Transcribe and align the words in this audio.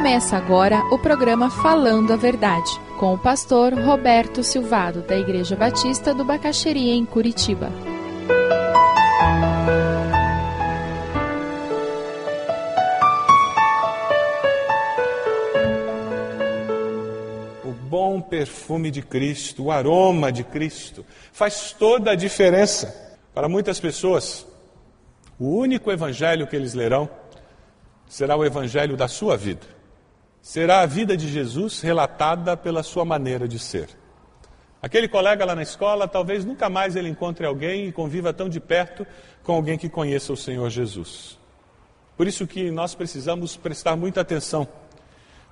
Começa 0.00 0.34
agora 0.34 0.82
o 0.90 0.98
programa 0.98 1.50
Falando 1.50 2.14
a 2.14 2.16
Verdade, 2.16 2.70
com 2.98 3.12
o 3.12 3.18
pastor 3.18 3.74
Roberto 3.74 4.42
Silvado, 4.42 5.02
da 5.02 5.14
Igreja 5.14 5.54
Batista 5.54 6.14
do 6.14 6.24
Bacaxeria, 6.24 6.94
em 6.94 7.04
Curitiba. 7.04 7.70
O 17.62 17.70
bom 17.70 18.22
perfume 18.22 18.90
de 18.90 19.02
Cristo, 19.02 19.64
o 19.64 19.70
aroma 19.70 20.32
de 20.32 20.44
Cristo, 20.44 21.04
faz 21.30 21.76
toda 21.78 22.12
a 22.12 22.16
diferença. 22.16 23.18
Para 23.34 23.50
muitas 23.50 23.78
pessoas, 23.78 24.46
o 25.38 25.58
único 25.58 25.92
evangelho 25.92 26.46
que 26.46 26.56
eles 26.56 26.72
lerão 26.72 27.06
será 28.08 28.34
o 28.34 28.46
evangelho 28.46 28.96
da 28.96 29.06
sua 29.06 29.36
vida. 29.36 29.79
Será 30.42 30.80
a 30.80 30.86
vida 30.86 31.16
de 31.16 31.28
Jesus 31.28 31.80
relatada 31.80 32.56
pela 32.56 32.82
sua 32.82 33.04
maneira 33.04 33.46
de 33.46 33.58
ser. 33.58 33.88
Aquele 34.82 35.08
colega 35.08 35.44
lá 35.44 35.54
na 35.54 35.62
escola, 35.62 36.08
talvez 36.08 36.44
nunca 36.44 36.70
mais 36.70 36.96
ele 36.96 37.08
encontre 37.08 37.44
alguém 37.44 37.86
e 37.86 37.92
conviva 37.92 38.32
tão 38.32 38.48
de 38.48 38.58
perto 38.58 39.06
com 39.42 39.52
alguém 39.52 39.76
que 39.76 39.90
conheça 39.90 40.32
o 40.32 40.36
Senhor 40.36 40.70
Jesus. 40.70 41.38
Por 42.16 42.26
isso 42.26 42.46
que 42.46 42.70
nós 42.70 42.94
precisamos 42.94 43.56
prestar 43.56 43.96
muita 43.96 44.22
atenção 44.22 44.66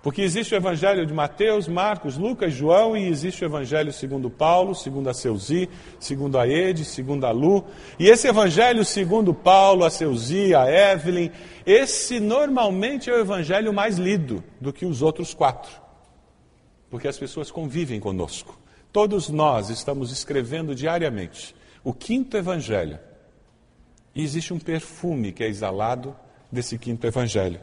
porque 0.02 0.22
existe 0.22 0.54
o 0.54 0.56
evangelho 0.56 1.04
de 1.04 1.12
Mateus, 1.12 1.66
Marcos, 1.66 2.16
Lucas, 2.16 2.52
João 2.52 2.96
e 2.96 3.08
existe 3.08 3.44
o 3.44 3.46
evangelho 3.46 3.92
segundo 3.92 4.30
Paulo, 4.30 4.74
segundo 4.74 5.10
a 5.10 5.14
Seuzi, 5.14 5.68
segundo 5.98 6.38
a 6.38 6.46
Ede, 6.46 6.84
segundo 6.84 7.26
a 7.26 7.32
Lu. 7.32 7.64
E 7.98 8.08
esse 8.08 8.28
evangelho 8.28 8.84
segundo 8.84 9.34
Paulo, 9.34 9.84
a 9.84 9.90
Seuzi, 9.90 10.54
a 10.54 10.70
Evelyn, 10.70 11.30
esse 11.66 12.20
normalmente 12.20 13.10
é 13.10 13.12
o 13.12 13.18
evangelho 13.18 13.72
mais 13.72 13.98
lido 13.98 14.42
do 14.60 14.72
que 14.72 14.86
os 14.86 15.02
outros 15.02 15.34
quatro. 15.34 15.72
Porque 16.88 17.08
as 17.08 17.18
pessoas 17.18 17.50
convivem 17.50 17.98
conosco. 17.98 18.56
Todos 18.92 19.28
nós 19.28 19.68
estamos 19.68 20.12
escrevendo 20.12 20.74
diariamente 20.74 21.54
o 21.82 21.92
quinto 21.92 22.36
evangelho. 22.36 22.98
E 24.14 24.22
existe 24.22 24.54
um 24.54 24.58
perfume 24.60 25.32
que 25.32 25.42
é 25.42 25.48
exalado 25.48 26.16
desse 26.50 26.78
quinto 26.78 27.06
evangelho. 27.06 27.60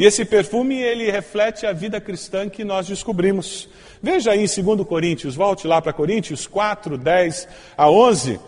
E 0.00 0.04
esse 0.06 0.24
perfume, 0.24 0.80
ele 0.80 1.10
reflete 1.10 1.66
a 1.66 1.74
vida 1.74 2.00
cristã 2.00 2.48
que 2.48 2.64
nós 2.64 2.88
descobrimos. 2.88 3.68
Veja 4.02 4.30
aí 4.30 4.42
em 4.42 4.64
2 4.64 4.88
Coríntios, 4.88 5.34
volte 5.34 5.66
lá 5.66 5.82
para 5.82 5.92
Coríntios 5.92 6.46
4, 6.46 6.96
10 6.96 7.46
a 7.76 7.90
11. 7.90 8.40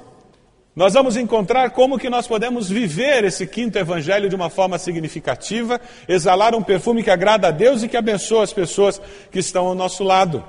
Nós 0.75 0.95
vamos 0.95 1.15
encontrar 1.15 1.69
como 1.73 1.99
que 1.99 2.09
nós 2.09 2.27
podemos 2.27 2.71
viver 2.71 3.25
esse 3.25 3.47
quinto 3.47 3.77
evangelho 3.79 4.31
de 4.31 4.35
uma 4.35 4.49
forma 4.49 4.79
significativa, 4.79 5.79
exalar 6.09 6.55
um 6.55 6.63
perfume 6.63 7.03
que 7.03 7.11
agrada 7.11 7.49
a 7.49 7.51
Deus 7.51 7.83
e 7.83 7.89
que 7.89 7.99
abençoa 7.99 8.45
as 8.45 8.53
pessoas 8.55 8.99
que 9.31 9.39
estão 9.39 9.67
ao 9.67 9.75
nosso 9.75 10.03
lado. 10.03 10.43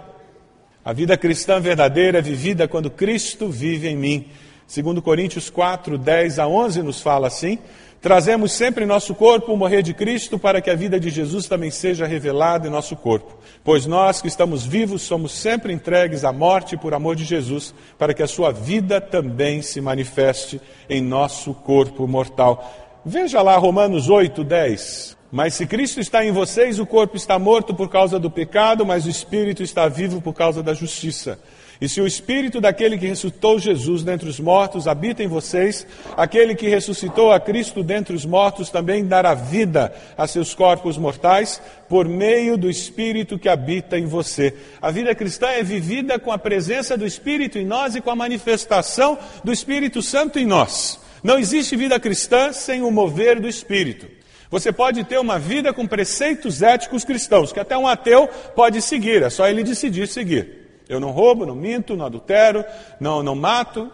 A 0.86 0.94
vida 0.94 1.18
cristã 1.18 1.59
verdadeira 1.59 2.20
é 2.20 2.22
vivida 2.22 2.66
quando 2.66 2.90
Cristo 2.90 3.50
vive 3.50 3.90
em 3.90 3.98
mim. 3.98 4.28
2 4.74 5.02
Coríntios 5.02 5.50
4, 5.50 5.98
10 5.98 6.40
a 6.40 6.48
11 6.48 6.81
nos 6.81 7.02
fala 7.02 7.28
assim: 7.28 7.59
Trazemos 8.04 8.52
sempre 8.52 8.84
em 8.84 8.86
nosso 8.86 9.16
corpo 9.16 9.54
o 9.54 9.56
morrer 9.56 9.82
de 9.82 9.94
Cristo 9.94 10.38
para 10.38 10.59
que 10.59 10.70
a 10.70 10.76
vida 10.76 11.00
de 11.00 11.09
Jesus 11.09 11.48
também 11.48 11.72
seja 11.72 12.06
revelada 12.06 12.68
em 12.68 12.70
nosso 12.70 12.98
corpo. 12.98 13.38
Pois 13.64 13.86
nós 13.86 14.22
que 14.22 14.28
estamos 14.28 14.66
vivos 14.66 15.04
somos 15.04 15.32
sempre 15.32 15.72
entregues 15.72 16.26
à 16.26 16.34
morte 16.34 16.76
por 16.76 16.94
amor 16.94 17.16
de 17.16 17.24
Jesus, 17.24 17.74
para 17.98 18.14
que 18.14 18.22
a 18.22 18.28
sua 18.28 18.52
vida 18.52 19.00
também 19.00 19.62
se 19.62 19.80
manifeste 19.80 20.59
em 20.90 21.00
nosso 21.00 21.54
corpo 21.54 22.06
mortal. 22.06 23.00
Veja 23.06 23.42
lá 23.42 23.56
Romanos 23.56 24.09
8, 24.09 24.44
10. 24.44 25.18
Mas 25.31 25.53
se 25.53 25.66
Cristo 25.66 26.02
está 26.02 26.25
em 26.25 26.31
vocês, 26.34 26.80
o 26.80 26.86
corpo 26.86 27.16
está 27.16 27.40
morto 27.40 27.74
por 27.74 27.88
causa 27.88 28.19
do 28.19 28.30
pecado, 28.30 28.86
mas 28.86 29.06
o 29.06 29.09
espírito 29.09 29.63
está 29.63 29.88
vivo 29.88 30.19
por 30.19 30.34
causa 30.34 30.62
da 30.62 30.74
justiça. 30.74 31.40
E 31.83 31.89
se 31.89 31.99
o 31.99 32.07
espírito 32.07 32.61
daquele 32.61 32.97
que 32.97 33.07
ressuscitou 33.07 33.59
Jesus 33.59 34.03
dentre 34.03 34.29
os 34.29 34.39
mortos 34.39 34.88
habita 34.88 35.21
em 35.21 35.27
vocês, 35.27 35.85
aquele 36.16 36.55
que 36.55 36.69
ressuscitou 36.69 37.29
a 37.29 37.41
Cristo 37.41 37.83
dentre 37.83 38.16
os 38.16 38.25
mortos 38.25 38.69
também 38.69 39.05
dará 39.05 39.33
vida 39.33 39.94
a 40.17 40.25
seus 40.25 40.55
corpos 40.55 40.97
mortais 40.97 41.61
por 41.89 42.07
meio 42.07 42.55
do 42.55 42.69
espírito 42.69 43.38
que 43.38 43.49
habita 43.49 43.99
em 43.99 44.05
você. 44.05 44.55
A 44.81 44.91
vida 44.91 45.13
cristã 45.13 45.47
é 45.47 45.61
vivida 45.61 46.17
com 46.17 46.31
a 46.31 46.38
presença 46.38 46.97
do 46.97 47.05
espírito 47.05 47.59
em 47.59 47.66
nós 47.66 47.95
e 47.95 48.01
com 48.01 48.11
a 48.11 48.15
manifestação 48.15 49.19
do 49.44 49.51
Espírito 49.51 50.01
Santo 50.01 50.39
em 50.39 50.45
nós. 50.45 50.97
Não 51.21 51.38
existe 51.38 51.75
vida 51.75 52.00
cristã 52.00 52.53
sem 52.53 52.81
o 52.81 52.89
mover 52.89 53.41
do 53.41 53.50
espírito. 53.50 54.07
Você 54.50 54.71
pode 54.71 55.03
ter 55.03 55.19
uma 55.19 55.38
vida 55.38 55.73
com 55.73 55.85
preceitos 55.85 56.61
éticos 56.61 57.03
cristãos, 57.03 57.51
que 57.51 57.59
até 57.59 57.77
um 57.77 57.88
ateu 57.89 58.29
pode 58.55 58.81
seguir, 58.81 59.21
é 59.21 59.29
só 59.29 59.50
ele 59.50 59.65
decidir 59.65 60.07
seguir. 60.07 60.62
Eu 60.88 60.99
não 60.99 61.11
roubo, 61.11 61.45
não 61.45 61.55
minto, 61.55 61.95
não 61.95 62.05
adultero, 62.05 62.63
não, 62.99 63.23
não 63.23 63.35
mato. 63.35 63.91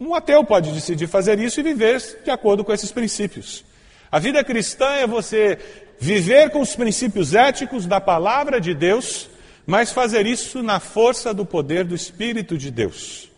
Um 0.00 0.14
ateu 0.14 0.44
pode 0.44 0.72
decidir 0.72 1.06
fazer 1.06 1.38
isso 1.38 1.60
e 1.60 1.62
viver 1.62 2.00
de 2.24 2.30
acordo 2.30 2.64
com 2.64 2.72
esses 2.72 2.90
princípios. 2.90 3.64
A 4.10 4.18
vida 4.18 4.42
cristã 4.42 4.86
é 4.92 5.06
você 5.06 5.58
viver 5.98 6.50
com 6.50 6.60
os 6.60 6.74
princípios 6.74 7.34
éticos 7.34 7.86
da 7.86 8.00
palavra 8.00 8.60
de 8.60 8.74
Deus, 8.74 9.30
mas 9.64 9.92
fazer 9.92 10.26
isso 10.26 10.62
na 10.62 10.80
força 10.80 11.32
do 11.32 11.46
poder 11.46 11.84
do 11.84 11.94
Espírito 11.94 12.58
de 12.58 12.70
Deus. 12.70 13.30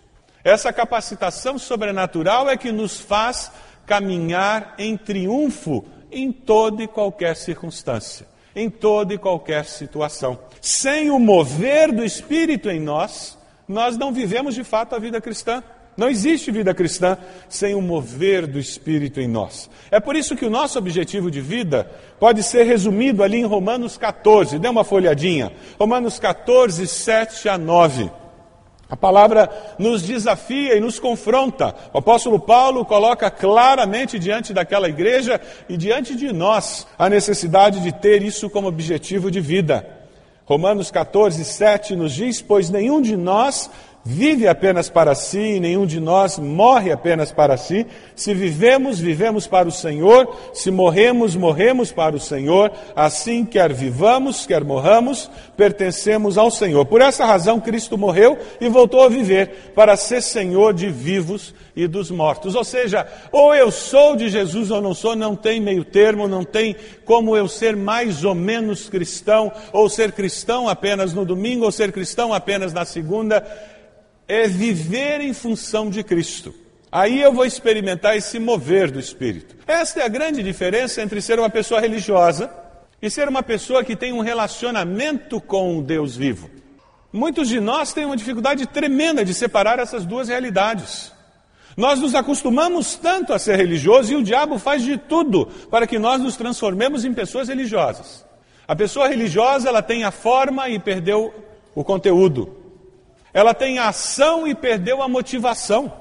Essa 0.43 0.73
capacitação 0.73 1.59
sobrenatural 1.59 2.49
é 2.49 2.57
que 2.57 2.73
nos 2.73 2.99
faz 2.99 3.53
caminhar 3.87 4.75
em 4.79 4.97
triunfo 4.97 5.85
em 6.11 6.33
toda 6.33 6.83
e 6.83 6.89
qualquer 6.89 7.37
circunstância 7.37 8.34
em 8.55 8.71
toda 8.71 9.15
e 9.15 9.19
qualquer 9.19 9.65
situação. 9.65 10.39
Sem 10.61 11.11
o 11.11 11.19
mover 11.19 11.93
do 11.93 12.05
Espírito 12.05 12.71
em 12.71 12.81
nós, 12.81 13.37
nós 13.69 13.97
não 13.97 14.13
vivemos 14.13 14.55
de 14.55 14.65
fato 14.65 14.95
a 14.95 14.99
vida 14.99 15.21
cristã. 15.21 15.63
Não 15.97 16.09
existe 16.09 16.51
vida 16.51 16.75
cristã 16.75 17.17
sem 17.49 17.75
o 17.75 17.81
mover 17.81 18.47
do 18.47 18.59
Espírito 18.59 19.21
em 19.21 19.29
nós. 19.29 19.71
É 19.91 20.01
por 20.01 20.17
isso 20.17 20.35
que 20.35 20.45
o 20.45 20.51
nosso 20.51 20.79
objetivo 20.79 21.31
de 21.31 21.41
vida 21.41 21.89
pode 22.19 22.43
ser 22.43 22.65
resumido 22.65 23.23
ali 23.23 23.39
em 23.39 23.45
Romanos 23.45 23.97
14. 23.97 24.59
Dê 24.59 24.69
uma 24.69 24.83
folhadinha. 24.83 25.53
Romanos 25.79 26.19
14, 26.19 26.87
7 26.87 27.49
a 27.49 27.57
9. 27.57 28.11
A 28.95 28.97
palavra 28.97 29.51
nos 29.77 30.03
desafia 30.03 30.77
e 30.77 30.81
nos 30.81 31.01
confronta. 31.01 31.75
O 31.93 31.99
apóstolo 31.99 32.39
Paulo 32.39 32.85
coloca 32.85 33.29
claramente 33.29 34.21
diante 34.21 34.53
daquela 34.53 34.89
igreja 34.89 35.41
e 35.69 35.77
diante 35.77 36.15
de 36.15 36.33
nós 36.33 36.87
a 36.97 37.11
necessidade 37.11 37.81
de 37.81 37.91
ter 37.91 38.23
isso 38.23 38.49
como 38.49 38.69
objetivo 38.69 39.33
de 39.33 39.41
vida. 39.41 39.85
Romanos 40.47 40.93
14, 40.93 41.45
7 41.45 41.97
nos 41.97 42.13
diz: 42.13 42.41
Pois 42.41 42.71
nenhum 42.71 43.03
de 43.03 43.17
nós 43.17 43.69
vive 44.05 44.47
apenas 44.47 44.91
para 44.91 45.15
si, 45.15 45.59
nenhum 45.59 45.87
de 45.87 45.99
nós 45.99 46.39
morre 46.39 46.93
apenas 46.93 47.33
para 47.33 47.57
si. 47.57 47.87
Se 48.15 48.35
vivemos, 48.35 49.01
vivemos 49.01 49.47
para 49.47 49.67
o 49.67 49.73
Senhor, 49.73 50.29
se 50.53 50.71
morremos, 50.71 51.35
morremos 51.35 51.91
para 51.91 52.15
o 52.15 52.21
Senhor. 52.21 52.71
Assim, 52.95 53.45
quer 53.45 53.73
vivamos, 53.73 54.47
quer 54.47 54.63
morramos, 54.63 55.31
pertencemos 55.57 56.37
ao 56.37 56.51
Senhor. 56.51 56.85
Por 56.85 57.01
essa 57.01 57.25
razão, 57.25 57.59
Cristo 57.59 57.97
morreu 57.97 58.37
e 58.61 58.69
voltou 58.69 59.03
a 59.03 59.09
viver 59.09 59.73
para 59.75 59.97
ser 59.97 60.21
Senhor 60.21 60.75
de 60.75 60.89
vivos 60.89 61.55
e 61.75 61.87
dos 61.87 62.11
mortos. 62.11 62.55
Ou 62.55 62.65
seja, 62.65 63.07
ou 63.33 63.55
eu 63.55 63.71
sou 63.71 64.17
de 64.17 64.29
Jesus 64.29 64.71
ou 64.71 64.81
não 64.81 64.95
sou, 64.95 65.17
não 65.17 65.35
tem 65.35 65.61
meio 65.61 65.85
termo, 65.85 66.29
não 66.29 66.45
tem 66.45 66.77
como 67.05 67.37
eu 67.37 67.49
ser 67.49 67.75
mais 67.75 68.23
ou 68.25 68.35
menos 68.35 68.89
cristão, 68.89 69.51
ou 69.73 69.89
ser 69.89 70.13
cristão 70.13 70.69
apenas 70.69 71.13
no 71.15 71.25
domingo, 71.25 71.65
ou 71.65 71.73
ser 71.73 71.91
cristão 71.91 72.33
apenas 72.33 72.73
na 72.73 72.85
segunda 72.85 73.45
é 74.27 74.47
viver 74.47 75.21
em 75.21 75.33
função 75.33 75.91
de 75.91 76.03
Cristo. 76.03 76.55
Aí 76.91 77.21
eu 77.21 77.33
vou 77.33 77.45
experimentar 77.45 78.17
esse 78.17 78.39
mover 78.39 78.91
do 78.91 79.01
Espírito. 79.01 79.57
Esta 79.67 80.01
é 80.01 80.05
a 80.05 80.09
grande 80.09 80.43
diferença 80.43 81.03
entre 81.03 81.21
ser 81.21 81.39
uma 81.39 81.51
pessoa 81.51 81.81
religiosa 81.81 82.51
e 83.03 83.11
ser 83.11 83.29
uma 83.29 83.43
pessoa 83.43 83.83
que 83.83 83.97
tem 83.97 84.13
um 84.13 84.21
relacionamento 84.21 85.41
com 85.41 85.79
o 85.79 85.83
Deus 85.83 86.17
vivo. 86.17 86.49
Muitos 87.13 87.49
de 87.49 87.61
nós 87.61 87.93
têm 87.93 88.05
uma 88.05 88.17
dificuldade 88.17 88.67
tremenda 88.67 89.25
de 89.25 89.35
separar 89.35 89.79
essas 89.79 90.07
duas 90.07 90.29
realidades. 90.29 91.13
Nós 91.77 92.01
nos 92.01 92.15
acostumamos 92.15 92.95
tanto 92.95 93.33
a 93.33 93.39
ser 93.39 93.57
religiosos 93.57 94.11
e 94.11 94.15
o 94.15 94.23
diabo 94.23 94.59
faz 94.59 94.83
de 94.83 94.97
tudo 94.97 95.47
para 95.71 95.87
que 95.87 95.99
nós 95.99 96.23
nos 96.23 96.37
transformemos 96.37 97.05
em 97.05 97.13
pessoas 97.13 97.49
religiosas. 97.49 98.25
A 98.67 98.75
pessoa 98.75 99.09
religiosa, 99.09 99.69
ela 99.69 99.83
tem 99.83 100.05
a 100.05 100.11
forma 100.11 100.69
e 100.69 100.79
perdeu 100.79 101.35
o 101.75 101.85
conteúdo. 101.85 102.64
Ela 103.35 103.53
tem 103.53 103.81
a 103.81 103.89
ação 103.89 104.47
e 104.47 104.55
perdeu 104.55 105.03
a 105.03 105.09
motivação. 105.09 105.93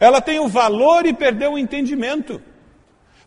Ela 0.00 0.22
tem 0.22 0.40
o 0.40 0.48
valor 0.48 1.04
e 1.04 1.12
perdeu 1.12 1.52
o 1.52 1.58
entendimento. 1.58 2.40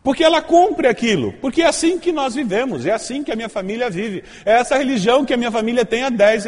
Porque 0.02 0.24
ela 0.24 0.42
cumpre 0.42 0.88
aquilo. 0.88 1.32
Porque 1.34 1.62
é 1.62 1.66
assim 1.66 1.98
que 1.98 2.10
nós 2.10 2.34
vivemos, 2.34 2.86
é 2.86 2.92
assim 2.92 3.22
que 3.22 3.30
a 3.30 3.36
minha 3.36 3.48
família 3.48 3.88
vive. 3.88 4.24
É 4.44 4.52
essa 4.54 4.76
religião 4.76 5.24
que 5.24 5.32
a 5.32 5.36
minha 5.36 5.50
família 5.50 5.84
tem 5.84 6.02
há 6.02 6.10
dez, 6.10 6.44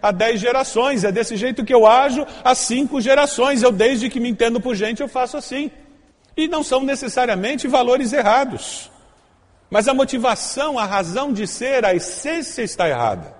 há 0.00 0.10
dez 0.10 0.40
gerações. 0.40 1.04
É 1.04 1.12
desse 1.12 1.36
jeito 1.36 1.64
que 1.64 1.74
eu 1.74 1.86
ajo 1.86 2.26
há 2.42 2.54
cinco 2.54 2.98
gerações. 2.98 3.62
Eu, 3.62 3.70
desde 3.70 4.08
que 4.08 4.20
me 4.20 4.30
entendo 4.30 4.60
por 4.60 4.74
gente, 4.74 5.02
eu 5.02 5.08
faço 5.08 5.36
assim. 5.36 5.70
E 6.34 6.48
não 6.48 6.62
são 6.62 6.82
necessariamente 6.82 7.68
valores 7.68 8.12
errados. 8.12 8.90
Mas 9.68 9.86
a 9.86 9.94
motivação, 9.94 10.78
a 10.78 10.86
razão 10.86 11.30
de 11.32 11.46
ser, 11.46 11.84
a 11.84 11.94
essência 11.94 12.62
está 12.62 12.88
errada. 12.88 13.39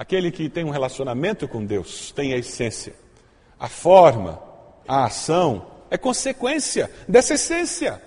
Aquele 0.00 0.30
que 0.30 0.48
tem 0.48 0.64
um 0.64 0.70
relacionamento 0.70 1.46
com 1.46 1.62
Deus 1.62 2.10
tem 2.10 2.32
a 2.32 2.38
essência. 2.38 2.94
A 3.58 3.68
forma, 3.68 4.42
a 4.88 5.04
ação 5.04 5.66
é 5.90 5.98
consequência 5.98 6.90
dessa 7.06 7.34
essência, 7.34 8.00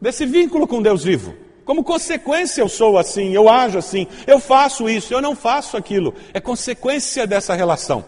desse 0.00 0.24
vínculo 0.24 0.68
com 0.68 0.80
Deus 0.80 1.02
vivo. 1.02 1.34
Como 1.64 1.82
consequência, 1.82 2.60
eu 2.60 2.68
sou 2.68 2.96
assim, 2.96 3.34
eu 3.34 3.48
ajo 3.48 3.78
assim, 3.78 4.06
eu 4.28 4.38
faço 4.38 4.88
isso, 4.88 5.12
eu 5.12 5.20
não 5.20 5.34
faço 5.34 5.76
aquilo. 5.76 6.14
É 6.32 6.38
consequência 6.38 7.26
dessa 7.26 7.52
relação. 7.52 8.04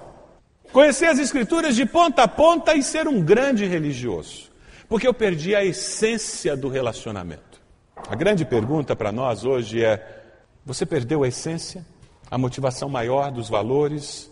Conhecer 0.73 1.07
as 1.07 1.19
Escrituras 1.19 1.75
de 1.75 1.85
ponta 1.85 2.23
a 2.23 2.29
ponta 2.29 2.77
e 2.77 2.83
ser 2.85 3.09
um 3.09 3.21
grande 3.21 3.67
religioso. 3.67 4.53
Porque 4.89 5.09
eu 5.09 5.13
perdi 5.13 5.53
a 5.53 5.65
essência 5.65 6.57
do 6.57 6.69
relacionamento. 6.69 7.61
A 8.09 8.15
grande 8.15 8.45
pergunta 8.45 8.95
para 8.95 9.11
nós 9.11 9.45
hoje 9.45 9.83
é: 9.85 10.23
você 10.65 10.87
perdeu 10.87 11.25
a 11.25 11.29
essência? 11.29 11.85
A 12.31 12.39
motivação 12.39 12.89
maior 12.89 13.31
dos 13.31 13.49
valores 13.49 14.31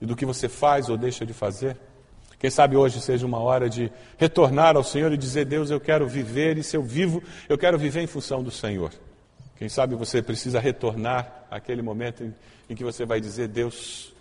e 0.00 0.06
do 0.06 0.16
que 0.16 0.26
você 0.26 0.48
faz 0.48 0.88
ou 0.88 0.96
deixa 0.96 1.24
de 1.24 1.32
fazer? 1.32 1.76
Quem 2.38 2.50
sabe 2.50 2.76
hoje 2.76 3.00
seja 3.00 3.24
uma 3.24 3.38
hora 3.38 3.68
de 3.68 3.90
retornar 4.18 4.76
ao 4.76 4.84
Senhor 4.84 5.12
e 5.12 5.16
dizer: 5.16 5.44
Deus, 5.46 5.70
eu 5.70 5.80
quero 5.80 6.06
viver, 6.06 6.58
e 6.58 6.62
se 6.62 6.76
eu 6.76 6.82
vivo, 6.82 7.22
eu 7.48 7.56
quero 7.56 7.78
viver 7.78 8.02
em 8.02 8.06
função 8.06 8.42
do 8.42 8.50
Senhor. 8.50 8.90
Quem 9.56 9.68
sabe 9.68 9.94
você 9.94 10.20
precisa 10.20 10.60
retornar 10.60 11.46
àquele 11.50 11.80
momento 11.80 12.22
em, 12.24 12.34
em 12.68 12.74
que 12.74 12.84
você 12.84 13.06
vai 13.06 13.20
dizer: 13.20 13.48
Deus, 13.48 14.12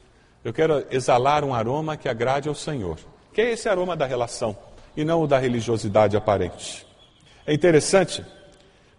eu 0.43 0.53
quero 0.53 0.85
exalar 0.89 1.43
um 1.43 1.53
aroma 1.53 1.97
que 1.97 2.07
agrade 2.07 2.47
ao 2.47 2.55
Senhor. 2.55 2.97
Que 3.33 3.41
é 3.41 3.51
esse 3.51 3.67
aroma 3.67 3.97
da 3.97 4.05
relação 4.05 4.55
e 4.95 5.03
não 5.03 5.21
o 5.21 5.27
da 5.27 5.37
religiosidade 5.37 6.15
aparente. 6.15 6.87
É 7.45 7.53
interessante, 7.53 8.23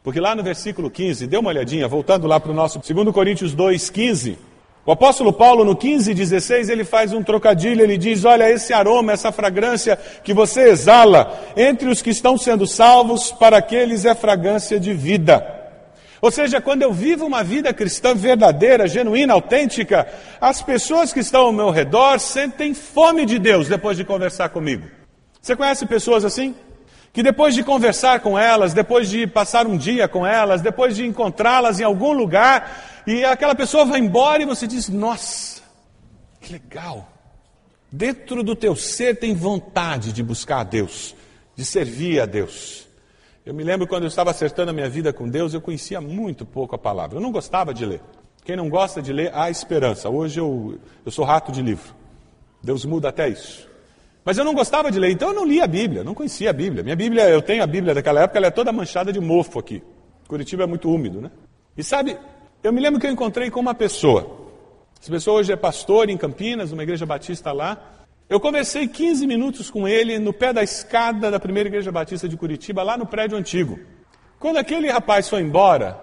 porque 0.07 0.21
lá 0.21 0.37
no 0.37 0.43
versículo 0.45 0.89
15, 0.89 1.27
dê 1.27 1.37
uma 1.37 1.49
olhadinha, 1.49 1.89
voltando 1.89 2.29
lá 2.29 2.39
para 2.39 2.53
o 2.53 2.55
nosso 2.55 2.79
2 2.79 3.13
Coríntios 3.13 3.53
2, 3.55 3.91
15. 3.91 4.39
O 4.87 4.93
apóstolo 4.93 5.33
Paulo, 5.33 5.65
no 5.65 5.75
15, 5.75 6.15
16, 6.15 6.69
ele 6.69 6.85
faz 6.85 7.13
um 7.13 7.25
trocadilho, 7.25 7.83
ele 7.83 7.99
diz: 7.99 8.25
Olha, 8.25 8.49
esse 8.49 8.73
aroma, 8.73 9.11
essa 9.11 9.33
fragrância 9.33 9.99
que 10.23 10.33
você 10.33 10.69
exala 10.69 11.37
entre 11.57 11.89
os 11.89 12.03
que 12.03 12.11
estão 12.11 12.39
sendo 12.39 12.69
salvos, 12.69 13.33
para 13.33 13.57
aqueles 13.57 14.05
é 14.05 14.15
fragrância 14.15 14.79
de 14.79 14.95
vida. 14.95 15.45
Ou 16.23 16.31
seja, 16.31 16.61
quando 16.61 16.83
eu 16.83 16.93
vivo 16.93 17.27
uma 17.27 17.43
vida 17.43 17.75
cristã 17.75 18.15
verdadeira, 18.15 18.87
genuína, 18.87 19.33
autêntica, 19.33 20.07
as 20.41 20.63
pessoas 20.63 21.13
que 21.13 21.19
estão 21.19 21.47
ao 21.47 21.53
meu 21.53 21.71
redor 21.71 22.21
sentem 22.21 22.75
fome 22.75 23.27
de 23.27 23.41
Deus 23.41 23.67
depois 23.67 23.97
de 23.97 24.05
conversar 24.05 24.51
comigo. 24.51 24.87
Você 25.43 25.57
conhece 25.57 25.85
pessoas 25.85 26.25
assim? 26.25 26.55
Que 27.17 27.23
depois 27.23 27.55
de 27.55 27.65
conversar 27.65 28.21
com 28.21 28.39
elas, 28.39 28.75
depois 28.75 29.09
de 29.09 29.27
passar 29.27 29.67
um 29.67 29.75
dia 29.75 30.07
com 30.07 30.27
elas, 30.27 30.61
depois 30.61 30.95
de 30.95 31.07
encontrá-las 31.07 31.81
em 31.81 31.83
algum 31.83 32.13
lugar, 32.13 33.03
e 33.07 33.25
aquela 33.25 33.55
pessoa 33.55 33.87
vai 33.87 34.01
embora 34.01 34.43
e 34.43 34.45
você 34.45 34.67
diz: 34.67 34.91
Nossa, 34.91 35.63
que 36.43 36.53
legal. 36.53 37.09
Dentro 37.91 38.43
do 38.43 38.55
teu 38.55 38.77
ser 38.77 39.19
tem 39.19 39.35
vontade 39.35 40.13
de 40.13 40.23
buscar 40.23 40.61
a 40.61 40.65
Deus, 40.65 41.17
de 41.57 41.65
servir 41.65 42.21
a 42.21 42.27
Deus. 42.27 42.87
Eu 43.47 43.55
me 43.55 43.65
lembro 43.65 43.87
quando 43.87 44.03
eu 44.03 44.09
estava 44.09 44.31
acertando 44.31 44.71
a 44.71 44.75
minha 44.75 44.91
vida 44.91 45.11
com 45.11 45.27
Deus, 45.27 45.55
eu 45.55 45.61
conhecia 45.63 46.03
muito 46.03 46.45
pouco 46.45 46.75
a 46.75 46.79
palavra. 46.79 47.17
Eu 47.17 47.23
não 47.23 47.33
gostava 47.33 47.73
de 47.73 47.87
ler. 47.87 48.03
Quem 48.45 48.57
não 48.57 48.69
gosta 48.69 49.01
de 49.01 49.15
ler, 49.15 49.35
há 49.35 49.49
esperança. 49.49 50.11
Hoje 50.11 50.39
eu, 50.39 50.79
eu 51.03 51.11
sou 51.11 51.25
rato 51.25 51.51
de 51.51 51.63
livro. 51.63 51.95
Deus 52.63 52.85
muda 52.85 53.09
até 53.09 53.27
isso. 53.27 53.67
Mas 54.27 54.37
eu 54.37 54.45
não 54.45 54.55
gostava 54.55 54.91
de 54.91 54.99
ler, 54.99 55.13
então 55.13 55.29
eu 55.29 55.35
não 55.37 55.45
lia 55.45 55.63
a 55.63 55.69
Bíblia, 55.69 56.03
não 56.03 56.13
conhecia 56.13 56.51
a 56.51 56.53
Bíblia. 56.53 56.83
Minha 56.83 56.97
Bíblia, 56.97 57.29
eu 57.29 57.41
tenho 57.41 57.63
a 57.63 57.67
Bíblia 57.67 57.95
daquela 57.95 58.23
época, 58.23 58.41
ela 58.41 58.49
é 58.49 58.51
toda 58.51 58.73
manchada 58.73 59.13
de 59.13 59.21
mofo 59.21 59.61
aqui. 59.61 59.81
Curitiba 60.27 60.65
é 60.65 60.67
muito 60.67 60.91
úmido, 60.93 61.21
né? 61.21 61.31
E 61.77 61.85
sabe, 61.85 62.19
eu 62.61 62.73
me 62.73 62.81
lembro 62.81 62.99
que 62.99 63.07
eu 63.07 63.11
encontrei 63.13 63.53
com 63.53 63.61
uma 63.61 63.73
pessoa. 63.73 64.49
Essa 65.01 65.13
pessoa 65.13 65.39
hoje 65.39 65.53
é 65.53 65.57
pastor 65.57 66.11
em 66.11 66.17
Campinas, 66.17 66.73
numa 66.73 66.83
igreja 66.83 67.07
batista 67.07 67.53
lá. 67.53 67.81
Eu 68.29 68.41
conversei 68.41 68.89
15 68.89 69.29
minutos 69.29 69.71
com 69.71 69.87
ele 69.87 70.19
no 70.19 70.33
pé 70.33 70.53
da 70.53 70.65
escada 70.65 71.31
da 71.31 71.39
primeira 71.39 71.69
igreja 71.69 71.93
batista 71.93 72.29
de 72.29 72.37
Curitiba, 72.37 72.83
lá 72.83 72.99
no 72.99 73.07
prédio 73.07 73.39
antigo. 73.39 73.79
Quando 74.41 74.57
aquele 74.57 74.91
rapaz 74.91 75.29
foi 75.29 75.41
embora, 75.41 76.01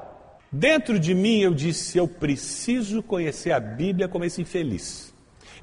dentro 0.49 0.97
de 0.97 1.13
mim 1.13 1.41
eu 1.41 1.53
disse: 1.53 1.97
Eu 1.97 2.07
preciso 2.07 3.03
conhecer 3.03 3.51
a 3.51 3.59
Bíblia 3.59 4.07
como 4.07 4.23
esse 4.23 4.41
infeliz. 4.41 5.12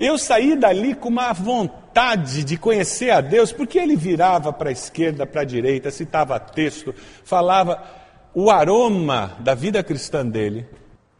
Eu 0.00 0.16
saí 0.16 0.56
dali 0.56 0.94
com 0.94 1.10
uma 1.10 1.30
vontade 1.34 2.42
de 2.42 2.56
conhecer 2.56 3.10
a 3.10 3.20
Deus, 3.20 3.52
porque 3.52 3.78
ele 3.78 3.94
virava 3.94 4.50
para 4.50 4.70
a 4.70 4.72
esquerda, 4.72 5.26
para 5.26 5.42
a 5.42 5.44
direita, 5.44 5.90
citava 5.90 6.40
texto, 6.40 6.94
falava. 7.22 8.00
O 8.32 8.50
aroma 8.50 9.36
da 9.40 9.54
vida 9.54 9.82
cristã 9.82 10.24
dele 10.24 10.66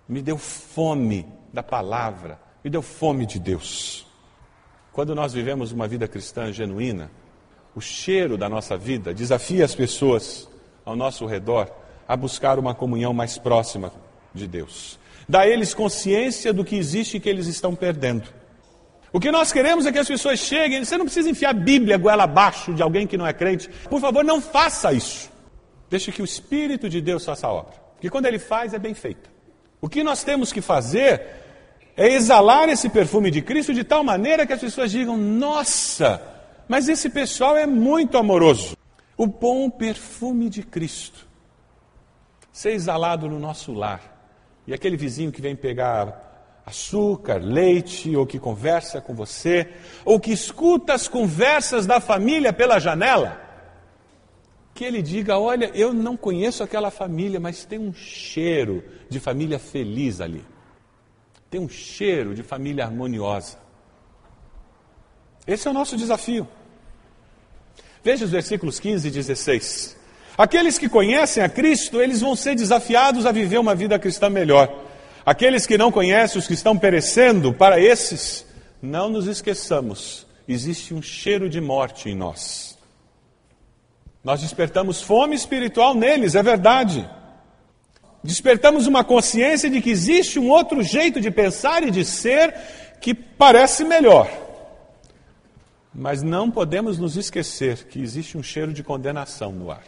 me 0.08 0.22
deu 0.22 0.38
fome 0.38 1.26
da 1.52 1.62
palavra, 1.62 2.40
me 2.64 2.70
deu 2.70 2.80
fome 2.80 3.26
de 3.26 3.38
Deus. 3.38 4.06
Quando 4.92 5.14
nós 5.14 5.34
vivemos 5.34 5.72
uma 5.72 5.86
vida 5.86 6.08
cristã 6.08 6.50
genuína, 6.50 7.10
o 7.74 7.80
cheiro 7.82 8.38
da 8.38 8.48
nossa 8.48 8.78
vida 8.78 9.12
desafia 9.12 9.64
as 9.64 9.74
pessoas 9.74 10.48
ao 10.86 10.96
nosso 10.96 11.26
redor 11.26 11.70
a 12.08 12.16
buscar 12.16 12.58
uma 12.58 12.74
comunhão 12.74 13.12
mais 13.12 13.36
próxima 13.36 13.92
de 14.32 14.46
Deus. 14.46 14.98
Dá 15.28 15.40
a 15.40 15.46
eles 15.46 15.74
consciência 15.74 16.52
do 16.52 16.64
que 16.64 16.76
existe 16.76 17.18
e 17.18 17.20
que 17.20 17.28
eles 17.28 17.46
estão 17.46 17.74
perdendo. 17.74 18.39
O 19.12 19.18
que 19.18 19.30
nós 19.30 19.52
queremos 19.52 19.86
é 19.86 19.92
que 19.92 19.98
as 19.98 20.06
pessoas 20.06 20.38
cheguem, 20.38 20.84
você 20.84 20.96
não 20.96 21.04
precisa 21.04 21.28
enfiar 21.28 21.50
a 21.50 21.54
Bíblia 21.54 21.98
goela 21.98 22.24
abaixo 22.24 22.72
de 22.72 22.82
alguém 22.82 23.06
que 23.06 23.16
não 23.16 23.26
é 23.26 23.32
crente. 23.32 23.68
Por 23.88 24.00
favor, 24.00 24.24
não 24.24 24.40
faça 24.40 24.92
isso. 24.92 25.30
Deixe 25.88 26.12
que 26.12 26.22
o 26.22 26.24
Espírito 26.24 26.88
de 26.88 27.00
Deus 27.00 27.24
faça 27.24 27.46
a 27.46 27.52
obra. 27.52 27.74
Porque 27.94 28.08
quando 28.08 28.26
ele 28.26 28.38
faz, 28.38 28.72
é 28.72 28.78
bem 28.78 28.94
feito. 28.94 29.28
O 29.80 29.88
que 29.88 30.04
nós 30.04 30.22
temos 30.22 30.52
que 30.52 30.60
fazer 30.60 31.22
é 31.96 32.08
exalar 32.08 32.68
esse 32.68 32.88
perfume 32.88 33.30
de 33.30 33.42
Cristo 33.42 33.74
de 33.74 33.82
tal 33.82 34.04
maneira 34.04 34.46
que 34.46 34.52
as 34.52 34.60
pessoas 34.60 34.90
digam: 34.90 35.16
nossa, 35.16 36.22
mas 36.68 36.88
esse 36.88 37.10
pessoal 37.10 37.56
é 37.56 37.66
muito 37.66 38.16
amoroso. 38.16 38.76
O 39.16 39.26
bom 39.26 39.68
perfume 39.68 40.48
de 40.48 40.62
Cristo 40.62 41.28
ser 42.52 42.72
exalado 42.72 43.28
no 43.28 43.38
nosso 43.38 43.72
lar. 43.72 44.18
E 44.66 44.72
aquele 44.72 44.96
vizinho 44.96 45.32
que 45.32 45.42
vem 45.42 45.56
pegar 45.56 46.29
açúcar, 46.64 47.42
leite, 47.42 48.14
ou 48.16 48.26
que 48.26 48.38
conversa 48.38 49.00
com 49.00 49.14
você, 49.14 49.68
ou 50.04 50.20
que 50.20 50.32
escuta 50.32 50.94
as 50.94 51.08
conversas 51.08 51.86
da 51.86 52.00
família 52.00 52.52
pela 52.52 52.78
janela 52.78 53.50
que 54.80 54.84
ele 54.86 55.02
diga: 55.02 55.38
Olha, 55.38 55.70
eu 55.74 55.92
não 55.92 56.16
conheço 56.16 56.62
aquela 56.62 56.90
família, 56.90 57.38
mas 57.38 57.66
tem 57.66 57.78
um 57.78 57.92
cheiro 57.92 58.82
de 59.10 59.20
família 59.20 59.58
feliz 59.58 60.22
ali. 60.22 60.42
Tem 61.50 61.60
um 61.60 61.68
cheiro 61.68 62.34
de 62.34 62.42
família 62.42 62.84
harmoniosa. 62.84 63.58
Esse 65.46 65.68
é 65.68 65.70
o 65.70 65.74
nosso 65.74 65.98
desafio. 65.98 66.48
Veja 68.02 68.24
os 68.24 68.30
versículos 68.30 68.80
15 68.80 69.08
e 69.08 69.10
16. 69.10 69.96
Aqueles 70.38 70.78
que 70.78 70.88
conhecem 70.88 71.42
a 71.42 71.48
Cristo, 71.50 72.00
eles 72.00 72.22
vão 72.22 72.34
ser 72.34 72.54
desafiados 72.54 73.26
a 73.26 73.32
viver 73.32 73.58
uma 73.58 73.74
vida 73.74 73.98
cristã 73.98 74.30
melhor. 74.30 74.89
Aqueles 75.30 75.64
que 75.64 75.78
não 75.78 75.92
conhecem, 75.92 76.40
os 76.40 76.48
que 76.48 76.54
estão 76.54 76.76
perecendo, 76.76 77.54
para 77.54 77.78
esses, 77.78 78.44
não 78.82 79.08
nos 79.08 79.28
esqueçamos, 79.28 80.26
existe 80.48 80.92
um 80.92 81.00
cheiro 81.00 81.48
de 81.48 81.60
morte 81.60 82.08
em 82.08 82.16
nós. 82.16 82.76
Nós 84.24 84.40
despertamos 84.40 85.00
fome 85.00 85.36
espiritual 85.36 85.94
neles, 85.94 86.34
é 86.34 86.42
verdade. 86.42 87.08
Despertamos 88.24 88.88
uma 88.88 89.04
consciência 89.04 89.70
de 89.70 89.80
que 89.80 89.90
existe 89.90 90.36
um 90.36 90.50
outro 90.50 90.82
jeito 90.82 91.20
de 91.20 91.30
pensar 91.30 91.84
e 91.84 91.92
de 91.92 92.04
ser 92.04 92.52
que 93.00 93.14
parece 93.14 93.84
melhor. 93.84 94.28
Mas 95.94 96.24
não 96.24 96.50
podemos 96.50 96.98
nos 96.98 97.16
esquecer 97.16 97.84
que 97.84 98.02
existe 98.02 98.36
um 98.36 98.42
cheiro 98.42 98.72
de 98.72 98.82
condenação 98.82 99.52
no 99.52 99.70
ar. 99.70 99.84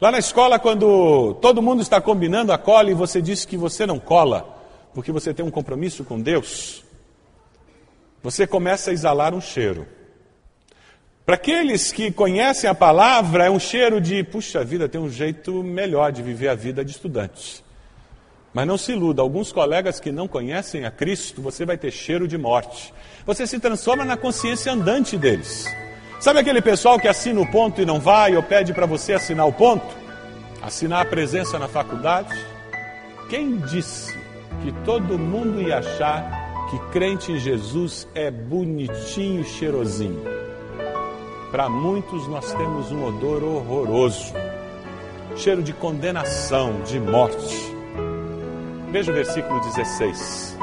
Lá 0.00 0.10
na 0.10 0.18
escola, 0.18 0.58
quando 0.58 1.34
todo 1.34 1.62
mundo 1.62 1.82
está 1.82 2.00
combinando 2.00 2.52
a 2.52 2.58
cola 2.58 2.90
e 2.90 2.94
você 2.94 3.22
diz 3.22 3.44
que 3.44 3.56
você 3.56 3.86
não 3.86 4.00
cola, 4.00 4.51
porque 4.94 5.12
você 5.12 5.32
tem 5.32 5.44
um 5.44 5.50
compromisso 5.50 6.04
com 6.04 6.20
Deus, 6.20 6.84
você 8.22 8.46
começa 8.46 8.90
a 8.90 8.92
exalar 8.92 9.34
um 9.34 9.40
cheiro. 9.40 9.86
Para 11.24 11.36
aqueles 11.36 11.92
que 11.92 12.10
conhecem 12.10 12.68
a 12.68 12.74
palavra, 12.74 13.46
é 13.46 13.50
um 13.50 13.58
cheiro 13.58 14.00
de, 14.00 14.24
puxa 14.24 14.64
vida, 14.64 14.88
tem 14.88 15.00
um 15.00 15.08
jeito 15.08 15.62
melhor 15.62 16.10
de 16.10 16.22
viver 16.22 16.48
a 16.48 16.54
vida 16.54 16.84
de 16.84 16.90
estudante. 16.90 17.64
Mas 18.52 18.66
não 18.66 18.76
se 18.76 18.92
iluda, 18.92 19.22
alguns 19.22 19.50
colegas 19.50 19.98
que 19.98 20.12
não 20.12 20.28
conhecem 20.28 20.84
a 20.84 20.90
Cristo, 20.90 21.40
você 21.40 21.64
vai 21.64 21.78
ter 21.78 21.90
cheiro 21.90 22.28
de 22.28 22.36
morte. 22.36 22.92
Você 23.24 23.46
se 23.46 23.58
transforma 23.58 24.04
na 24.04 24.16
consciência 24.16 24.72
andante 24.72 25.16
deles. 25.16 25.64
Sabe 26.20 26.40
aquele 26.40 26.60
pessoal 26.60 27.00
que 27.00 27.08
assina 27.08 27.40
o 27.40 27.50
ponto 27.50 27.80
e 27.80 27.86
não 27.86 27.98
vai, 27.98 28.36
ou 28.36 28.42
pede 28.42 28.72
para 28.72 28.84
você 28.84 29.14
assinar 29.14 29.46
o 29.46 29.52
ponto? 29.52 29.86
Assinar 30.60 31.02
a 31.02 31.08
presença 31.08 31.58
na 31.58 31.66
faculdade? 31.66 32.34
Quem 33.30 33.56
disse 33.58 34.21
que 34.62 34.72
todo 34.84 35.18
mundo 35.18 35.60
ia 35.60 35.78
achar 35.78 36.66
que 36.70 36.78
crente 36.90 37.32
em 37.32 37.38
Jesus 37.38 38.08
é 38.14 38.30
bonitinho 38.30 39.40
e 39.40 39.44
cheirosinho? 39.44 40.22
Para 41.50 41.68
muitos 41.68 42.26
nós 42.28 42.52
temos 42.54 42.90
um 42.90 43.04
odor 43.04 43.42
horroroso. 43.42 44.32
cheiro 45.36 45.62
de 45.62 45.72
condenação, 45.72 46.82
de 46.82 47.00
morte. 47.00 47.74
Veja 48.90 49.10
o 49.10 49.14
versículo 49.14 49.60
16. 49.60 50.58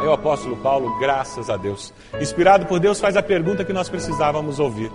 Aí 0.00 0.06
o 0.06 0.12
apóstolo 0.12 0.56
Paulo, 0.56 0.98
graças 0.98 1.50
a 1.50 1.56
Deus, 1.56 1.92
inspirado 2.20 2.66
por 2.66 2.80
Deus, 2.80 3.00
faz 3.00 3.16
a 3.16 3.22
pergunta 3.22 3.64
que 3.64 3.72
nós 3.72 3.88
precisávamos 3.88 4.58
ouvir. 4.58 4.90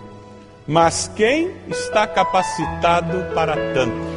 Mas 0.66 1.12
quem 1.16 1.54
está 1.70 2.08
capacitado 2.08 3.34
para 3.34 3.56
tanto? 3.74 4.17